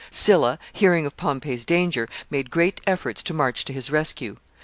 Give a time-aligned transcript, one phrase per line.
[0.09, 4.37] Sylla, hearing of Pompey's danger, made great efforts to march to his rescue.